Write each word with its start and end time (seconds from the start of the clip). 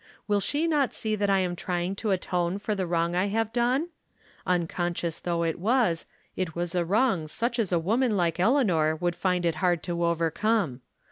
"Will 0.27 0.39
she 0.39 0.65
not 0.67 0.95
see 0.95 1.15
that 1.15 1.29
I 1.29 1.41
am 1.41 1.55
trying 1.55 1.95
to 1.97 2.09
atone 2.09 2.57
for 2.57 2.73
the 2.73 2.87
wrong 2.87 3.13
I 3.15 3.27
have 3.27 3.53
done? 3.53 3.89
Unconscious 4.47 5.19
though 5.19 5.43
it 5.43 5.59
was, 5.59 6.07
it 6.35 6.55
was 6.55 6.73
a 6.73 6.83
wrong 6.83 7.27
such 7.27 7.59
as 7.59 7.71
a 7.71 7.77
woman 7.77 8.17
like 8.17 8.39
Elea 8.39 8.63
nor 8.65 8.95
would 8.95 9.15
find 9.15 9.45
it 9.45 9.57
hard 9.61 9.83
to 9.83 10.03
overcome. 10.03 10.81